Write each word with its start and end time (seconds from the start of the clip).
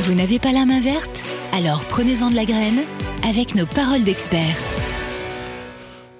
Vous 0.00 0.14
n'avez 0.14 0.38
pas 0.38 0.52
la 0.52 0.64
main 0.64 0.80
verte 0.80 1.22
Alors 1.52 1.84
prenez-en 1.84 2.30
de 2.30 2.36
la 2.36 2.44
graine 2.44 2.82
avec 3.28 3.56
nos 3.56 3.66
paroles 3.66 4.04
d'experts. 4.04 4.56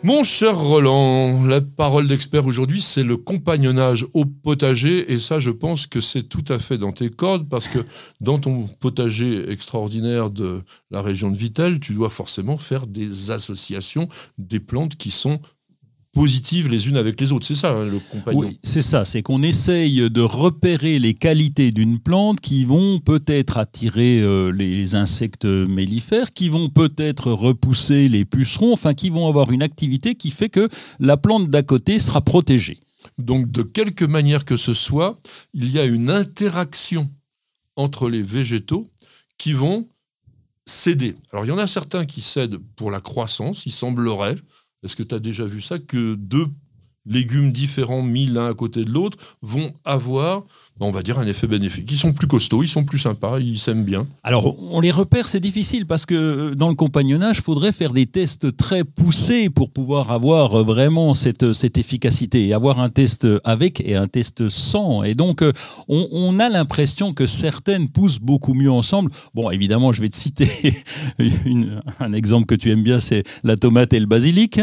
Mon 0.03 0.25
cher 0.25 0.59
Roland, 0.59 1.45
la 1.45 1.61
parole 1.61 2.09
d'expert 2.09 2.47
aujourd'hui, 2.47 2.81
c'est 2.81 3.05
le 3.05 3.17
compagnonnage 3.17 4.05
au 4.15 4.25
potager. 4.25 5.13
Et 5.13 5.21
ça, 5.21 5.39
je 5.39 5.51
pense 5.51 5.87
que 5.87 6.01
c'est 6.01 6.25
tout 6.25 6.45
à 6.49 6.59
fait 6.59 6.77
dans 6.77 6.93
tes 6.93 7.09
cordes 7.09 7.49
parce 7.49 7.69
que 7.69 7.79
dans 8.21 8.41
ton 8.41 8.67
potager 8.81 9.49
extraordinaire 9.49 10.31
de 10.31 10.63
la 10.91 11.01
région 11.01 11.31
de 11.31 11.37
Vittel, 11.37 11.79
tu 11.79 11.93
dois 11.95 12.11
forcément 12.11 12.57
faire 12.57 12.89
des 12.89 13.31
associations 13.31 14.09
des 14.39 14.61
plantes 14.61 14.97
qui 14.97 15.13
sont 15.13 15.41
positives 16.19 16.69
les 16.69 16.89
unes 16.89 16.97
avec 16.97 17.21
les 17.21 17.31
autres. 17.31 17.47
C'est 17.47 17.55
ça, 17.55 17.71
hein, 17.71 17.85
le 17.85 18.01
compagnon. 18.01 18.41
Oui, 18.41 18.59
c'est 18.65 18.83
ça. 18.83 19.05
C'est 19.05 19.23
qu'on 19.23 19.41
essaye 19.41 20.11
de 20.11 20.21
repérer 20.21 20.99
les 20.99 21.15
qualités 21.15 21.71
d'une 21.71 22.01
plante 22.01 22.41
qui 22.41 22.65
vont 22.65 22.99
peut-être 22.99 23.57
attirer 23.57 24.21
euh, 24.21 24.51
les 24.51 24.97
insectes 24.97 25.45
mellifères, 25.45 26.33
qui 26.33 26.49
vont 26.49 26.71
peut-être 26.71 27.31
repousser 27.31 28.09
les 28.09 28.25
pucerons, 28.25 28.73
enfin, 28.73 28.95
qui 28.95 29.11
vont 29.11 29.29
avoir 29.29 29.53
une 29.53 29.63
activité 29.63 30.17
qui 30.17 30.33
fait 30.33 30.49
que 30.49 30.69
la 30.99 31.17
plante 31.17 31.51
d'à 31.51 31.63
côté 31.63 32.01
sera 32.01 32.21
protégée. 32.21 32.81
Donc, 33.19 33.49
de 33.53 33.63
quelque 33.63 34.05
manière 34.05 34.45
que 34.45 34.57
ce 34.57 34.75
soit, 34.75 35.17
il 35.55 35.71
y 35.71 35.79
a 35.79 35.85
une 35.85 36.11
interaction 36.11 37.09
entre 37.77 38.09
les 38.09 38.23
végétaux 38.23 38.89
qui 39.39 39.53
vont 39.53 39.87
céder. 40.67 41.15
Alors, 41.33 41.45
il 41.45 41.49
y 41.49 41.53
en 41.53 41.59
a 41.59 41.69
certains 41.69 42.07
qui 42.07 42.23
cèdent 42.23 42.59
pour 42.75 42.91
la 42.91 43.01
croissance, 43.01 43.67
il 43.67 43.73
semblerait, 43.73 44.35
est-ce 44.83 44.97
que 44.97 45.03
tu 45.03 45.15
as 45.15 45.19
déjà 45.19 45.45
vu 45.45 45.61
ça 45.61 45.79
Que 45.79 46.15
deux 46.15 46.47
légumes 47.07 47.53
différents 47.53 48.03
mis 48.03 48.27
l'un 48.27 48.49
à 48.49 48.55
côté 48.55 48.85
de 48.85 48.91
l'autre 48.91 49.19
vont 49.43 49.73
avoir 49.85 50.45
on 50.81 50.91
va 50.91 51.03
dire, 51.03 51.19
un 51.19 51.27
effet 51.27 51.47
bénéfique. 51.47 51.91
Ils 51.91 51.99
sont 51.99 52.13
plus 52.13 52.29
costauds, 52.29 52.63
ils 52.63 52.69
sont 52.69 52.85
plus 52.85 52.99
sympas, 52.99 53.41
ils 53.41 53.59
s'aiment 53.59 53.85
bien. 53.85 54.07
Alors, 54.23 54.57
on 54.71 54.81
les 54.81 54.93
repère, 54.93 55.29
c'est 55.29 55.41
difficile 55.41 55.87
parce 55.87 56.07
que 56.07 56.15
euh, 56.15 56.55
dans 56.55 56.69
le 56.69 56.77
compagnonnage, 56.77 57.39
il 57.39 57.43
faudrait 57.43 57.73
faire 57.73 57.93
des 57.93 58.07
tests 58.07 58.57
très 58.57 58.85
poussés 58.85 59.51
pour 59.51 59.71
pouvoir 59.71 60.13
avoir 60.13 60.55
euh, 60.55 60.63
vraiment 60.63 61.15
cette, 61.15 61.53
cette 61.53 61.79
efficacité, 61.79 62.53
avoir 62.55 62.79
un 62.79 62.91
test 62.91 63.27
avec 63.43 63.81
et 63.81 63.97
un 63.97 64.07
test 64.07 64.49
sans. 64.49 65.03
Et 65.03 65.15
donc, 65.15 65.43
euh, 65.43 65.53
on, 65.89 66.39
a 66.39 66.49
l'impression 66.49 67.13
que 67.13 67.27
certaines 67.27 67.89
poussent 67.89 68.21
beaucoup 68.21 68.55
mieux 68.55 68.71
ensemble. 68.71 69.11
Bon, 69.35 69.51
évidemment, 69.51 69.93
je 69.93 70.01
vais 70.01 70.09
te 70.09 70.17
citer 70.17 70.49
un 72.01 72.13
exemple 72.13 72.47
que 72.47 72.55
tu 72.55 72.71
aimes 72.71 72.85
bien, 72.85 73.01
c'est 73.01 73.25
la 73.43 73.57
tomate 73.57 73.93
et 73.93 74.01
le 74.01 74.07
basilic. 74.07 74.61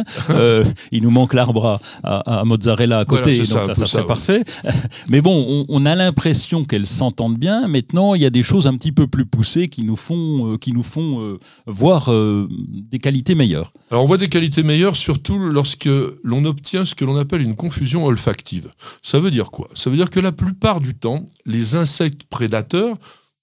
il 0.92 1.02
nous 1.02 1.10
manque 1.10 1.34
l'arbre 1.34 1.80
à, 2.04 2.25
mozzarella 2.46 3.00
à 3.00 3.06
côté, 3.06 3.38
donc 3.38 3.46
ça, 3.48 3.76
ça, 3.76 3.86
serait 3.86 4.08
parfait. 4.08 4.44
Mais 5.10 5.22
bon, 5.22 5.46
on, 5.48 5.66
on 5.70 5.86
a 5.86 5.96
l'impression 5.96 6.16
l'impression 6.26 6.66
qu'elles 6.66 6.88
s'entendent 6.88 7.38
bien. 7.38 7.68
Maintenant, 7.68 8.16
il 8.16 8.22
y 8.22 8.26
a 8.26 8.30
des 8.32 8.42
choses 8.42 8.66
un 8.66 8.76
petit 8.78 8.92
peu 8.92 9.06
plus 9.06 9.26
poussées 9.26 9.68
qui 9.68 9.84
nous 9.84 9.96
font, 9.96 10.54
euh, 10.54 10.58
qui 10.58 10.72
nous 10.72 10.82
font 10.82 11.22
euh, 11.22 11.38
voir 11.68 12.12
euh, 12.12 12.48
des 12.50 12.98
qualités 13.00 13.36
meilleures. 13.36 13.74
Alors, 13.92 14.04
on 14.04 14.08
voit 14.08 14.18
des 14.18 14.28
qualités 14.28 14.64
meilleures 14.64 14.96
surtout 14.96 15.38
lorsque 15.38 15.90
l'on 16.24 16.46
obtient 16.46 16.84
ce 16.84 16.96
que 16.96 17.06
l'on 17.06 17.18
appelle 17.18 17.42
une 17.42 17.56
confusion 17.56 18.06
olfactive. 18.06 18.70
Ça 19.04 19.20
veut 19.20 19.30
dire 19.30 19.52
quoi? 19.52 19.68
Ça 19.76 19.90
veut 19.90 19.98
dire 19.98 20.10
que 20.10 20.20
la 20.20 20.32
plupart 20.32 20.82
du 20.82 20.96
temps, 20.96 21.20
les 21.46 21.76
insectes 21.76 22.24
prédateurs, 22.24 22.98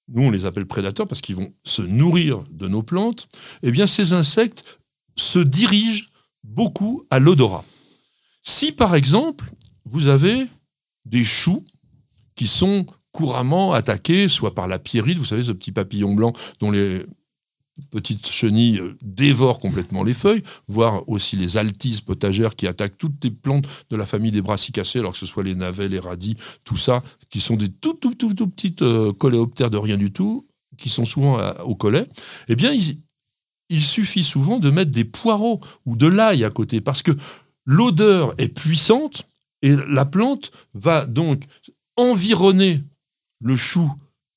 nous 0.09 0.23
on 0.23 0.31
les 0.31 0.45
appelle 0.47 0.67
prédateurs 0.67 1.07
parce 1.07 1.21
qu'ils 1.21 1.37
vont 1.37 1.53
se 1.65 1.83
nourrir 1.83 2.43
de 2.51 2.67
nos 2.67 2.83
plantes, 2.83 3.29
eh 3.63 3.71
bien 3.71 3.87
ces 3.87 4.13
insectes 4.13 4.65
se 5.15 5.39
dirigent 5.39 6.07
beaucoup 6.43 7.05
à 7.11 7.21
l'odorat. 7.21 7.65
Si 8.43 8.73
par 8.73 8.95
exemple, 8.95 9.51
vous 9.85 10.09
avez 10.09 10.47
des 11.05 11.25
choux 11.25 11.65
qui 12.35 12.47
sont 12.47 12.87
couramment 13.13 13.73
attaqués, 13.73 14.29
soit 14.29 14.55
par 14.55 14.69
la 14.69 14.79
pierrite, 14.79 15.19
vous 15.19 15.25
savez, 15.25 15.45
ce 15.45 15.53
petit 15.53 15.73
papillon 15.73 16.15
blanc 16.15 16.33
dont 16.61 16.71
les 16.71 17.05
petites 17.91 18.27
chenilles 18.27 18.81
euh, 18.81 18.97
dévorent 19.03 19.61
complètement 19.61 20.03
les 20.03 20.15
feuilles, 20.15 20.43
voire 20.69 21.09
aussi 21.09 21.37
les 21.37 21.57
altises 21.57 22.01
potagères 22.01 22.55
qui 22.55 22.67
attaquent 22.67 22.99
toutes 22.99 23.23
les 23.25 23.31
plantes 23.31 23.67
de 23.91 23.97
la 23.97 24.07
famille 24.07 24.31
des 24.31 24.43
brassicacées, 24.43 24.99
alors 24.99 25.13
que 25.13 25.19
ce 25.19 25.27
soit 25.27 25.43
les 25.43 25.55
navets, 25.55 25.89
les 25.89 25.99
radis, 25.99 26.37
tout 26.65 26.77
ça, 26.77 27.03
qui 27.31 27.41
sont 27.41 27.57
des 27.57 27.69
tout, 27.69 27.95
tout, 27.95 28.15
tout, 28.15 28.35
tout 28.35 28.49
petites 28.49 28.83
euh, 28.83 29.13
coléoptères 29.13 29.71
de 29.71 29.79
rien 29.79 29.97
du 29.97 30.13
tout, 30.13 30.47
qui 30.79 30.89
sont 30.89 31.05
souvent 31.05 31.39
au 31.65 31.75
collet, 31.75 32.07
eh 32.49 32.57
bien, 32.57 32.73
il 33.69 33.81
suffit 33.83 34.25
souvent 34.25 34.59
de 34.59 34.71
mettre 34.71 34.91
des 34.91 35.05
poireaux 35.05 35.61
ou 35.85 35.97
de 35.97 36.07
l'ail 36.07 36.45
à 36.45 36.51
côté, 36.51 36.81
parce 36.81 37.03
que 37.03 37.13
l'odeur 37.65 38.35
est 38.39 38.49
puissante, 38.49 39.27
et 39.63 39.77
la 39.77 40.05
plante 40.05 40.51
va 40.75 41.07
donc 41.07 41.45
environner 41.97 42.81
le 43.41 43.57
chou 43.57 43.93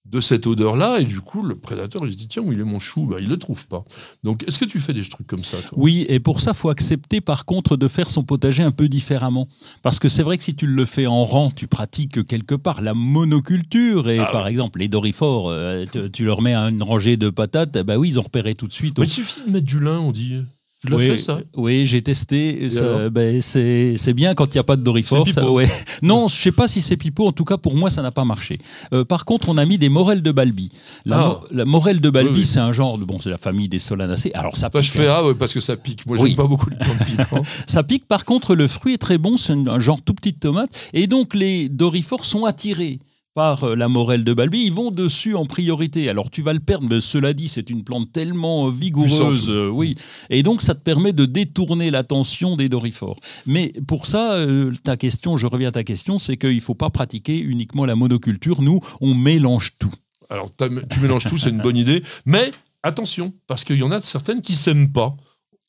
de 0.05 0.21
cette 0.21 0.45
odeur-là, 0.45 0.99
et 0.99 1.05
du 1.05 1.19
coup, 1.19 1.41
le 1.41 1.55
prédateur, 1.55 2.05
il 2.05 2.11
se 2.11 2.17
dit, 2.17 2.27
tiens, 2.27 2.43
où 2.43 2.53
il 2.53 2.59
est 2.59 2.63
mon 2.63 2.79
chou 2.79 3.07
bah, 3.07 3.17
Il 3.19 3.25
ne 3.25 3.31
le 3.31 3.37
trouve 3.37 3.65
pas. 3.67 3.83
Donc, 4.23 4.43
est-ce 4.47 4.59
que 4.59 4.65
tu 4.65 4.79
fais 4.79 4.93
des 4.93 5.03
trucs 5.03 5.25
comme 5.25 5.43
ça 5.43 5.57
toi? 5.57 5.77
Oui, 5.77 6.05
et 6.07 6.19
pour 6.19 6.41
ça, 6.41 6.51
il 6.51 6.57
faut 6.57 6.69
accepter, 6.69 7.21
par 7.21 7.43
contre, 7.45 7.75
de 7.75 7.87
faire 7.87 8.09
son 8.09 8.23
potager 8.23 8.61
un 8.61 8.71
peu 8.71 8.87
différemment. 8.87 9.47
Parce 9.81 9.97
que 9.97 10.07
c'est 10.07 10.21
vrai 10.21 10.37
que 10.37 10.43
si 10.43 10.55
tu 10.55 10.67
le 10.67 10.85
fais 10.85 11.07
en 11.07 11.25
rang, 11.25 11.49
tu 11.49 11.65
pratiques 11.67 12.23
quelque 12.25 12.53
part 12.53 12.81
la 12.81 12.93
monoculture, 12.93 14.07
et 14.09 14.19
ah 14.19 14.29
par 14.31 14.47
exemple, 14.47 14.79
les 14.79 14.87
dorifores, 14.87 15.49
euh, 15.49 15.85
tu, 16.13 16.23
leur 16.23 16.43
mets 16.43 16.55
une 16.55 16.83
rangée 16.83 17.17
de 17.17 17.31
patates, 17.31 17.75
bah 17.79 17.97
oui, 17.97 18.09
ils 18.09 18.19
ont 18.19 18.23
repéré 18.23 18.53
tout 18.53 18.67
de 18.67 18.73
suite. 18.73 18.95
il 18.99 19.09
suffit 19.09 19.41
de 19.47 19.51
mettre 19.51 19.65
du 19.65 19.79
lin, 19.79 19.99
on 19.99 20.11
dit 20.11 20.43
oui, 20.91 21.19
ça 21.19 21.39
Oui, 21.55 21.85
j'ai 21.85 22.01
testé. 22.01 22.67
Ben, 23.11 23.41
c'est 23.41 24.13
bien 24.13 24.35
quand 24.35 24.53
il 24.53 24.57
n'y 24.57 24.59
a 24.59 24.63
pas 24.63 24.75
de 24.75 24.81
Dorifor. 24.83 25.27
ouais. 25.51 25.67
Non, 26.01 26.27
je 26.27 26.35
ne 26.35 26.41
sais 26.41 26.51
pas 26.51 26.67
si 26.67 26.81
c'est 26.81 26.97
pipeau. 26.97 27.27
En 27.27 27.31
tout 27.31 27.45
cas, 27.45 27.57
pour 27.57 27.75
moi, 27.75 27.89
ça 27.89 28.01
n'a 28.01 28.11
pas 28.11 28.25
marché. 28.25 28.59
Euh, 28.93 29.03
par 29.05 29.25
contre, 29.25 29.49
on 29.49 29.57
a 29.57 29.65
mis 29.65 29.77
des 29.77 29.89
morelles 29.89 30.21
de 30.21 30.31
Balbi. 30.31 30.71
La, 31.05 31.19
ah. 31.19 31.41
la 31.51 31.65
morelle 31.65 32.01
de 32.01 32.09
Balbi, 32.09 32.45
c'est 32.45 32.59
un 32.59 32.73
genre, 32.73 32.97
bon, 32.97 33.19
c'est 33.21 33.29
la 33.29 33.37
famille 33.37 33.69
des 33.69 33.79
solanacées. 33.79 34.31
Alors 34.33 34.57
ça 34.57 34.69
pique. 34.69 34.83
je 34.83 34.91
fais 34.91 35.07
hein. 35.07 35.21
ah, 35.23 35.33
parce 35.37 35.53
que 35.53 35.59
ça 35.59 35.77
pique. 35.77 36.05
Moi, 36.05 36.17
j'aime 36.17 36.35
pas 36.35 36.47
beaucoup 36.47 36.69
le 36.69 36.77
temps 36.77 37.43
ça 37.67 37.83
pique. 37.83 38.07
Par 38.07 38.25
contre, 38.25 38.55
le 38.55 38.67
fruit 38.67 38.93
est 38.93 38.99
très 38.99 39.17
bon. 39.17 39.37
C'est 39.37 39.53
un 39.53 39.79
genre 39.79 40.01
tout 40.03 40.13
petite 40.13 40.39
tomate. 40.39 40.69
Et 40.93 41.07
donc, 41.07 41.33
les 41.33 41.69
dorifores 41.69 42.25
sont 42.25 42.45
attirés 42.45 42.99
par 43.35 43.65
euh, 43.65 43.75
la 43.75 43.89
morelle 43.89 44.23
de 44.23 44.33
Balbi, 44.33 44.63
ils 44.63 44.73
vont 44.73 44.89
dessus 44.89 45.35
en 45.35 45.45
priorité. 45.45 46.09
Alors 46.09 46.31
tu 46.31 46.41
vas 46.41 46.53
le 46.53 46.59
perdre, 46.61 46.87
mais 46.89 47.01
cela 47.01 47.33
dit, 47.33 47.49
c'est 47.49 47.69
une 47.69 47.83
plante 47.83 48.11
tellement 48.11 48.67
euh, 48.67 48.71
vigoureuse, 48.71 49.49
euh, 49.49 49.67
oui. 49.67 49.95
Et 50.29 50.41
donc 50.41 50.61
ça 50.61 50.73
te 50.73 50.79
permet 50.79 51.13
de 51.13 51.25
détourner 51.25 51.91
l'attention 51.91 52.55
des 52.55 52.69
dorifores. 52.69 53.19
Mais 53.45 53.73
pour 53.87 54.07
ça, 54.07 54.37
ta 54.83 54.95
question, 54.95 55.35
je 55.35 55.45
reviens 55.45 55.69
à 55.69 55.73
ta 55.73 55.83
question, 55.83 56.17
c'est 56.17 56.37
qu'il 56.37 56.55
ne 56.55 56.61
faut 56.61 56.75
pas 56.75 56.89
pratiquer 56.89 57.37
uniquement 57.37 57.85
la 57.85 57.95
monoculture. 57.95 58.61
Nous, 58.61 58.79
on 59.01 59.13
mélange 59.13 59.73
tout. 59.77 59.93
Alors 60.29 60.49
tu 60.89 60.99
mélanges 61.01 61.25
tout, 61.25 61.37
c'est 61.37 61.49
une 61.49 61.61
bonne 61.61 61.77
idée, 61.77 62.01
mais 62.25 62.51
attention, 62.83 63.33
parce 63.47 63.65
qu'il 63.65 63.77
y 63.77 63.83
en 63.83 63.91
a 63.91 64.01
certaines 64.01 64.41
qui 64.41 64.55
s'aiment 64.55 64.91
pas. 64.91 65.15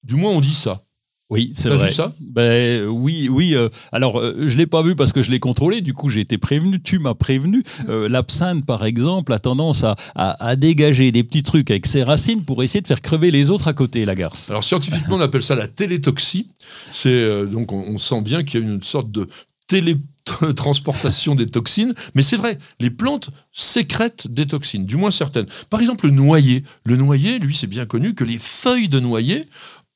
Du 0.04 0.14
moins, 0.14 0.30
on 0.30 0.40
dit 0.40 0.54
ça. 0.54 0.85
Oui, 1.28 1.50
c'est 1.54 1.68
vrai. 1.68 1.88
Vu 1.88 1.92
ça? 1.92 2.12
Ben, 2.20 2.86
oui, 2.86 3.28
oui. 3.28 3.54
Euh, 3.56 3.68
alors, 3.90 4.20
euh, 4.20 4.44
je 4.46 4.56
l'ai 4.56 4.66
pas 4.66 4.82
vu 4.82 4.94
parce 4.94 5.12
que 5.12 5.22
je 5.22 5.32
l'ai 5.32 5.40
contrôlé. 5.40 5.80
Du 5.80 5.92
coup, 5.92 6.08
j'ai 6.08 6.20
été 6.20 6.38
prévenu. 6.38 6.80
Tu 6.80 7.00
m'as 7.00 7.14
prévenu. 7.14 7.64
Euh, 7.88 8.08
l'absinthe, 8.08 8.64
par 8.64 8.84
exemple, 8.84 9.32
a 9.32 9.40
tendance 9.40 9.82
à, 9.82 9.96
à, 10.14 10.54
dégager 10.54 11.10
des 11.10 11.24
petits 11.24 11.42
trucs 11.42 11.70
avec 11.70 11.86
ses 11.86 12.04
racines 12.04 12.44
pour 12.44 12.62
essayer 12.62 12.80
de 12.80 12.86
faire 12.86 13.00
crever 13.00 13.32
les 13.32 13.50
autres 13.50 13.66
à 13.66 13.72
côté, 13.72 14.04
la 14.04 14.14
garce. 14.14 14.50
Alors, 14.50 14.62
scientifiquement, 14.62 15.16
on 15.16 15.20
appelle 15.20 15.42
ça 15.42 15.56
la 15.56 15.66
télétoxie. 15.66 16.46
C'est 16.92 17.46
donc 17.46 17.72
on, 17.72 17.98
sent 17.98 18.20
bien 18.22 18.44
qu'il 18.44 18.60
y 18.60 18.62
a 18.62 18.66
une 18.66 18.82
sorte 18.82 19.10
de 19.10 19.26
télétransportation 19.66 21.34
des 21.34 21.46
toxines. 21.46 21.92
Mais 22.14 22.22
c'est 22.22 22.36
vrai, 22.36 22.58
les 22.78 22.90
plantes 22.90 23.30
sécrètent 23.52 24.28
des 24.28 24.46
toxines, 24.46 24.86
du 24.86 24.94
moins 24.94 25.10
certaines. 25.10 25.46
Par 25.70 25.80
exemple, 25.80 26.06
le 26.06 26.12
noyer. 26.12 26.62
Le 26.84 26.96
noyer, 26.96 27.40
lui, 27.40 27.54
c'est 27.54 27.66
bien 27.66 27.84
connu 27.84 28.14
que 28.14 28.22
les 28.22 28.38
feuilles 28.38 28.88
de 28.88 29.00
noyer 29.00 29.48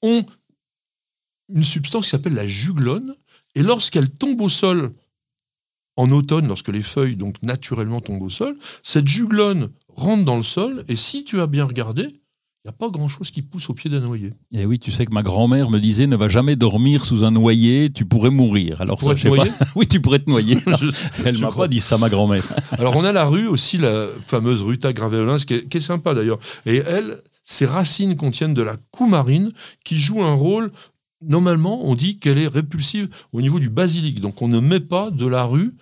ont 0.02 0.24
une 1.52 1.64
substance 1.64 2.04
qui 2.04 2.10
s'appelle 2.10 2.34
la 2.34 2.46
juglone, 2.46 3.14
et 3.54 3.62
lorsqu'elle 3.62 4.10
tombe 4.10 4.40
au 4.40 4.48
sol 4.48 4.92
en 5.96 6.10
automne, 6.10 6.46
lorsque 6.48 6.68
les 6.68 6.82
feuilles 6.82 7.16
donc 7.16 7.42
naturellement 7.42 8.00
tombent 8.00 8.22
au 8.22 8.30
sol, 8.30 8.56
cette 8.82 9.08
juglone 9.08 9.70
rentre 9.88 10.24
dans 10.24 10.36
le 10.36 10.42
sol, 10.42 10.84
et 10.88 10.96
si 10.96 11.24
tu 11.24 11.40
as 11.40 11.46
bien 11.46 11.64
regardé, 11.64 12.20
il 12.62 12.68
n'y 12.68 12.74
a 12.74 12.76
pas 12.76 12.90
grand-chose 12.90 13.30
qui 13.30 13.40
pousse 13.40 13.70
au 13.70 13.74
pied 13.74 13.88
d'un 13.88 14.00
noyer. 14.00 14.34
Et 14.52 14.60
eh 14.60 14.66
oui, 14.66 14.78
tu 14.78 14.92
sais 14.92 15.06
que 15.06 15.14
ma 15.14 15.22
grand-mère 15.22 15.70
me 15.70 15.80
disait 15.80 16.06
ne 16.06 16.16
va 16.16 16.28
jamais 16.28 16.56
dormir 16.56 17.06
sous 17.06 17.24
un 17.24 17.30
noyer, 17.30 17.90
tu 17.90 18.04
pourrais 18.04 18.28
mourir. 18.28 18.82
Alors 18.82 19.00
ça, 19.00 19.14
je 19.14 19.28
sais 19.28 19.34
pas. 19.34 19.44
oui, 19.76 19.86
tu 19.86 20.02
pourrais 20.02 20.18
te 20.18 20.28
noyer. 20.28 20.58
Elle 21.24 21.38
m'a 21.38 21.52
pas 21.52 21.68
dit 21.68 21.80
ça, 21.80 21.96
ma 21.96 22.10
grand-mère. 22.10 22.44
Alors 22.72 22.96
on 22.96 23.04
a 23.04 23.12
la 23.12 23.24
rue 23.24 23.46
aussi, 23.46 23.78
la 23.78 24.08
fameuse 24.26 24.60
Ruta 24.60 24.92
graveolins, 24.92 25.38
qui 25.38 25.54
est, 25.54 25.68
qui 25.68 25.78
est 25.78 25.80
sympa 25.80 26.12
d'ailleurs. 26.12 26.38
Et 26.66 26.82
elle, 26.86 27.22
ses 27.42 27.64
racines 27.64 28.14
contiennent 28.14 28.52
de 28.52 28.62
la 28.62 28.76
coumarine 28.90 29.52
qui 29.82 29.98
joue 29.98 30.22
un 30.22 30.34
rôle 30.34 30.70
normalement, 31.22 31.84
on 31.84 31.94
dit 31.94 32.18
qu'elle 32.18 32.38
est 32.38 32.48
répulsive 32.48 33.08
au 33.32 33.40
niveau 33.40 33.58
du 33.58 33.70
basilic. 33.70 34.20
Donc, 34.20 34.42
on 34.42 34.48
ne 34.48 34.60
met 34.60 34.80
pas 34.80 35.10
de 35.10 35.26
la 35.26 35.44
rue 35.44 35.72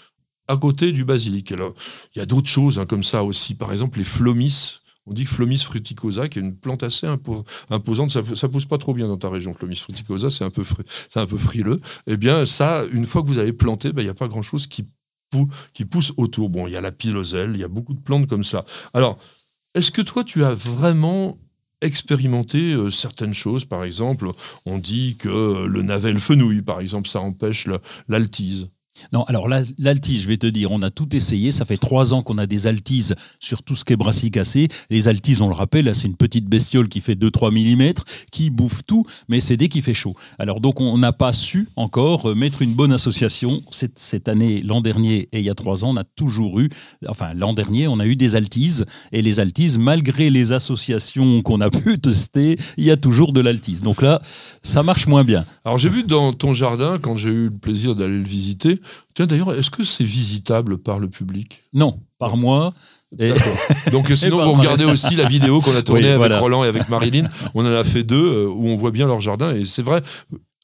à 0.49 0.57
côté 0.57 0.93
du 0.93 1.05
basilic. 1.05 1.51
Il 1.51 2.19
y 2.19 2.21
a 2.21 2.27
d'autres 2.27 2.49
choses 2.49 2.79
hein, 2.79 2.87
comme 2.87 3.05
ça 3.05 3.23
aussi. 3.25 3.55
Par 3.55 3.73
exemple, 3.73 3.99
les 3.99 4.05
flomis. 4.05 4.81
On 5.11 5.15
dit 5.15 5.25
flomis 5.25 5.57
fruticosa, 5.57 6.29
qui 6.29 6.39
est 6.39 6.43
une 6.43 6.55
plante 6.55 6.83
assez 6.83 7.07
imposante. 7.71 8.11
Ça, 8.11 8.21
ne 8.21 8.53
pousse 8.53 8.67
pas 8.67 8.77
trop 8.77 8.93
bien 8.93 9.09
dans 9.09 9.17
ta 9.17 9.31
région, 9.31 9.55
flomis 9.55 9.77
fruticosa, 9.77 10.31
c'est 10.31 10.45
un 10.45 10.51
peu, 10.51 10.63
un 11.15 11.27
peu 11.27 11.39
frileux. 11.39 11.81
Eh 12.07 12.19
bien, 12.19 12.45
ça, 12.45 12.85
une 12.93 13.07
fois 13.07 13.23
que 13.23 13.29
vous 13.29 13.39
avez 13.39 13.55
planté, 13.55 13.93
ben, 13.93 14.03
il 14.03 14.05
n'y 14.05 14.11
a 14.11 14.15
pas 14.15 14.29
grand-chose 14.29 14.67
qui 14.67 14.85
pousse 15.91 16.13
autour. 16.19 16.51
Bon, 16.51 16.67
il 16.67 16.75
y 16.75 16.77
a 16.77 16.83
la 16.83 16.93
piloselle, 16.93 17.53
il 17.55 17.61
y 17.61 17.65
a 17.65 17.69
beaucoup 17.69 17.95
de 17.95 18.01
plantes 18.01 18.27
comme 18.27 18.45
ça. 18.45 18.67
Alors, 18.93 19.19
Est-ce 19.75 19.91
que 19.93 20.03
toi, 20.03 20.25
tu 20.25 20.45
as 20.45 20.55
vraiment 20.55 21.39
expérimenté 21.81 22.73
euh, 22.73 22.91
certaines 22.91 23.35
choses 23.35 23.65
Par 23.65 23.85
exemple, 23.85 24.29
on 24.67 24.79
dit 24.79 25.17
que 25.17 25.65
le 25.65 25.83
navet, 25.83 26.13
le 26.13 26.19
fenouil, 26.19 26.63
par 26.63 26.81
exemple, 26.81 27.09
ça 27.09 27.21
empêche 27.21 27.69
l'altise. 28.09 28.69
Non, 29.13 29.25
alors 29.25 29.49
la- 29.49 29.63
l'altise, 29.79 30.23
je 30.23 30.29
vais 30.29 30.37
te 30.37 30.47
dire, 30.47 30.71
on 30.73 30.83
a 30.83 30.91
tout 30.91 31.15
essayé. 31.17 31.53
Ça 31.53 31.65
fait 31.65 31.77
trois 31.77 32.15
ans 32.15 32.23
qu'on 32.23 32.39
a 32.39 32.47
des 32.47 32.67
altises 32.67 33.15
sur 33.41 33.63
tout 33.63 33.75
ce 33.75 33.85
qui 33.85 33.93
est 33.93 33.97
brassicacé. 33.97 34.69
Les 34.91 35.09
altises, 35.09 35.41
on 35.41 35.49
le 35.49 35.55
rappelle, 35.55 35.95
c'est 35.95 36.07
une 36.07 36.17
petite 36.17 36.47
bestiole 36.47 36.89
qui 36.89 37.01
fait 37.01 37.15
2-3 37.15 37.51
mm, 37.51 37.93
qui 38.31 38.51
bouffe 38.51 38.83
tout, 38.87 39.05
mais 39.29 39.41
c'est 39.41 39.57
dès 39.57 39.69
qu'il 39.69 39.83
fait 39.83 39.95
chaud. 39.95 40.15
Alors 40.39 40.61
donc, 40.61 40.81
on 40.81 40.99
n'a 40.99 41.13
pas 41.13 41.33
su 41.33 41.69
encore 41.77 42.31
euh, 42.31 42.35
mettre 42.35 42.63
une 42.63 42.75
bonne 42.75 42.93
association. 42.93 43.63
Cette, 43.71 43.99
cette 43.99 44.29
année, 44.29 44.63
l'an 44.63 44.81
dernier 44.81 45.29
et 45.33 45.39
il 45.41 45.45
y 45.45 45.51
a 45.51 45.55
trois 45.55 45.85
ans, 45.85 45.91
on 45.91 45.97
a 45.97 46.05
toujours 46.05 46.61
eu, 46.61 46.69
enfin 47.09 47.35
l'an 47.35 47.55
dernier, 47.55 47.89
on 47.89 47.99
a 48.01 48.07
eu 48.07 48.17
des 48.17 48.37
altises. 48.37 48.85
Et 49.13 49.23
les 49.23 49.41
altises, 49.41 49.79
malgré 49.79 50.31
les 50.31 50.53
associations 50.53 51.43
qu'on 51.43 51.61
a 51.61 51.71
pu 51.71 51.99
tester, 51.99 52.57
il 52.77 52.85
y 52.85 52.91
a 52.91 52.97
toujours 52.97 53.33
de 53.33 53.41
l'altise. 53.41 53.83
Donc 53.83 54.03
là, 54.03 54.21
ça 54.63 54.83
marche 54.83 55.07
moins 55.07 55.25
bien. 55.25 55.45
Alors 55.65 55.79
j'ai 55.79 55.89
vu 55.89 56.03
dans 56.05 56.33
ton 56.33 56.55
jardin, 56.55 56.99
quand 57.01 57.17
j'ai 57.17 57.31
eu 57.31 57.45
le 57.45 57.51
plaisir 57.59 57.95
d'aller 57.95 58.19
le 58.19 58.25
visiter, 58.25 58.81
tiens 59.15 59.27
d'ailleurs, 59.27 59.55
est-ce 59.55 59.71
que 59.71 59.85
c'est 59.85 60.05
visitable 60.05 60.79
par 60.79 60.99
le 60.99 61.09
public? 61.09 61.63
Non, 61.73 62.01
par 62.19 62.37
moi. 62.37 62.73
Et-. 63.19 63.33
Donc 63.93 64.11
sinon, 64.15 64.45
vous 64.45 64.53
regardez 64.61 64.85
aussi 64.85 65.17
la 65.17 65.25
vidéo 65.27 65.61
qu'on 65.61 65.75
a 65.75 65.83
tournée 65.83 66.03
Oui, 66.03 66.07
avec 66.09 66.19
voilà. 66.19 66.41
Roland 66.41 66.65
et 66.65 66.69
avec 66.69 66.89
Marilyn. 66.89 67.29
On 67.55 67.63
en 67.65 67.73
a 67.73 67.85
fait 67.85 68.05
deux 68.05 68.17
euh, 68.23 68.47
où 68.49 68.67
on 68.69 68.77
voit 68.77 68.91
bien 68.91 69.07
leur 69.07 69.21
jardin. 69.21 69.55
Et 69.55 69.65
c'est 69.65 69.83
vrai. 69.83 70.03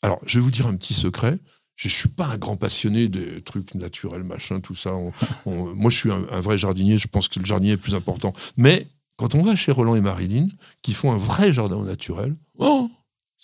Alors, 0.02 0.18
je 0.26 0.38
vais 0.38 0.42
vous 0.44 0.50
dire 0.50 0.66
un 0.66 0.76
petit 0.76 0.92
secret. 0.94 1.38
Je 1.76 1.88
suis 1.88 2.08
pas 2.10 2.26
un 2.26 2.36
grand 2.36 2.56
passionné 2.56 3.08
des 3.08 3.40
trucs 3.40 3.74
naturels, 3.74 4.22
machin, 4.24 4.60
tout 4.60 4.74
ça. 4.74 4.94
On- 4.94 5.12
on- 5.46 5.74
moi, 5.74 5.90
je 5.90 5.96
suis 5.96 6.10
un, 6.12 6.22
un 6.30 6.40
vrai 6.40 6.58
jardinier. 6.58 6.98
Je 6.98 7.08
pense 7.08 7.28
que 7.28 7.38
le 7.40 7.46
jardinier 7.46 7.72
est 7.72 7.76
plus 7.78 7.94
important. 7.94 8.32
Mais 8.58 8.86
quand 9.16 9.34
on 9.34 9.42
va 9.42 9.56
chez 9.56 9.72
Roland 9.72 9.94
et 9.94 10.00
Marilyn, 10.02 10.48
qui 10.82 10.92
font 10.92 11.12
un 11.12 11.16
vrai 11.18 11.52
jardin 11.52 11.76
au 11.76 11.84
naturel, 11.84 12.34
oh, 12.58 12.90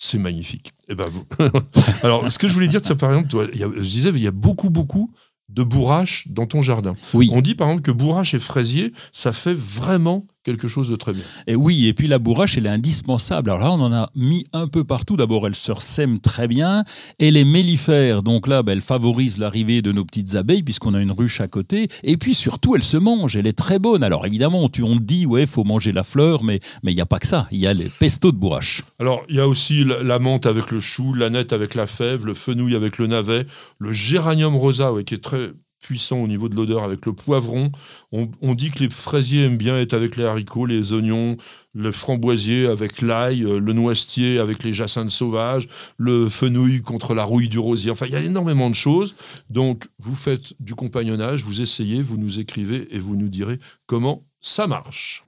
c'est 0.03 0.17
magnifique. 0.17 0.73
Et 0.89 0.95
ben 0.95 1.05
vous. 1.11 1.23
Alors, 2.03 2.29
ce 2.31 2.39
que 2.39 2.47
je 2.47 2.53
voulais 2.53 2.67
dire, 2.67 2.81
c'est 2.83 2.95
par 2.95 3.11
exemple, 3.11 3.29
toi, 3.29 3.45
il 3.53 3.59
y 3.59 3.63
a- 3.63 3.69
je 3.75 3.81
disais, 3.81 4.09
il 4.09 4.17
y 4.17 4.27
a 4.27 4.31
beaucoup, 4.31 4.71
beaucoup 4.71 5.11
de 5.49 5.61
bourrache 5.61 6.27
dans 6.29 6.47
ton 6.47 6.63
jardin. 6.63 6.95
Oui. 7.13 7.29
On 7.31 7.41
dit 7.41 7.53
par 7.53 7.67
exemple 7.67 7.83
que 7.83 7.91
bourrache 7.91 8.33
et 8.33 8.39
fraisier, 8.39 8.93
ça 9.11 9.31
fait 9.31 9.53
vraiment 9.53 10.25
quelque 10.43 10.67
chose 10.67 10.89
de 10.89 10.95
très 10.95 11.13
bien. 11.13 11.23
Et 11.47 11.55
oui, 11.55 11.87
et 11.87 11.93
puis 11.93 12.07
la 12.07 12.19
bourrache, 12.19 12.57
elle 12.57 12.65
est 12.65 12.69
indispensable. 12.69 13.49
Alors 13.49 13.63
là, 13.63 13.71
on 13.71 13.81
en 13.81 13.93
a 13.93 14.09
mis 14.15 14.45
un 14.53 14.67
peu 14.67 14.83
partout. 14.83 15.17
D'abord, 15.17 15.47
elle 15.47 15.55
se 15.55 15.71
sème 15.79 16.19
très 16.19 16.47
bien. 16.47 16.83
Et 17.19 17.31
les 17.31 17.45
mellifères, 17.45 18.23
donc 18.23 18.47
là, 18.47 18.63
ben, 18.63 18.73
elle 18.73 18.81
favorise 18.81 19.37
l'arrivée 19.37 19.81
de 19.81 19.91
nos 19.91 20.05
petites 20.05 20.35
abeilles, 20.35 20.63
puisqu'on 20.63 20.93
a 20.93 21.01
une 21.01 21.11
ruche 21.11 21.41
à 21.41 21.47
côté. 21.47 21.87
Et 22.03 22.17
puis 22.17 22.33
surtout, 22.33 22.75
elle 22.75 22.83
se 22.83 22.97
mange. 22.97 23.35
Elle 23.35 23.47
est 23.47 23.57
très 23.57 23.79
bonne. 23.79 24.03
Alors 24.03 24.25
évidemment, 24.25 24.69
tu, 24.69 24.83
on 24.83 24.97
te 24.97 25.03
dit, 25.03 25.25
ouais, 25.25 25.45
faut 25.45 25.63
manger 25.63 25.91
la 25.91 26.03
fleur, 26.03 26.43
mais 26.43 26.59
mais 26.83 26.91
il 26.91 26.95
n'y 26.95 27.01
a 27.01 27.05
pas 27.05 27.19
que 27.19 27.27
ça. 27.27 27.47
Il 27.51 27.59
y 27.59 27.67
a 27.67 27.73
les 27.73 27.89
pestos 27.99 28.31
de 28.31 28.37
bourrache. 28.37 28.83
Alors, 28.99 29.23
il 29.29 29.35
y 29.35 29.39
a 29.39 29.47
aussi 29.47 29.83
la, 29.83 30.03
la 30.03 30.19
menthe 30.19 30.45
avec 30.45 30.71
le 30.71 30.79
chou, 30.79 31.13
l'aneth 31.13 31.53
avec 31.53 31.75
la 31.75 31.87
fève, 31.87 32.25
le 32.25 32.33
fenouil 32.33 32.75
avec 32.75 32.97
le 32.97 33.07
navet, 33.07 33.45
le 33.79 33.91
géranium 33.91 34.55
rosa, 34.55 34.91
ouais, 34.93 35.03
qui 35.03 35.15
est 35.15 35.23
très 35.23 35.51
puissant 35.81 36.17
au 36.17 36.27
niveau 36.27 36.47
de 36.47 36.55
l'odeur 36.55 36.83
avec 36.83 37.05
le 37.05 37.13
poivron. 37.13 37.71
On, 38.11 38.55
dit 38.55 38.71
que 38.71 38.79
les 38.79 38.89
fraisiers 38.89 39.45
aiment 39.45 39.57
bien 39.57 39.77
être 39.77 39.93
avec 39.93 40.15
les 40.15 40.23
haricots, 40.23 40.65
les 40.65 40.93
oignons, 40.93 41.37
le 41.73 41.91
framboisier 41.91 42.67
avec 42.67 43.01
l'ail, 43.01 43.43
euh, 43.43 43.59
le 43.59 43.73
noisetier 43.73 44.39
avec 44.39 44.63
les 44.63 44.73
jacinthes 44.73 45.09
sauvages, 45.09 45.67
le 45.97 46.29
fenouil 46.29 46.81
contre 46.81 47.13
la 47.13 47.23
rouille 47.23 47.49
du 47.49 47.59
rosier. 47.59 47.91
Enfin, 47.91 48.05
il 48.05 48.13
y 48.13 48.15
a 48.15 48.21
énormément 48.21 48.69
de 48.69 48.75
choses. 48.75 49.15
Donc, 49.49 49.87
vous 49.97 50.15
faites 50.15 50.53
du 50.59 50.75
compagnonnage, 50.75 51.43
vous 51.43 51.61
essayez, 51.61 52.01
vous 52.01 52.17
nous 52.17 52.39
écrivez 52.39 52.87
et 52.95 52.99
vous 52.99 53.15
nous 53.15 53.29
direz 53.29 53.59
comment 53.87 54.23
ça 54.39 54.67
marche. 54.67 55.23